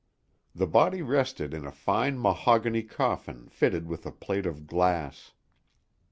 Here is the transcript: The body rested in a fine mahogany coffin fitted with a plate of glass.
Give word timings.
The 0.55 0.65
body 0.65 1.03
rested 1.03 1.53
in 1.53 1.63
a 1.63 1.71
fine 1.71 2.19
mahogany 2.19 2.81
coffin 2.81 3.47
fitted 3.49 3.85
with 3.87 4.03
a 4.07 4.11
plate 4.11 4.47
of 4.47 4.65
glass. 4.65 5.33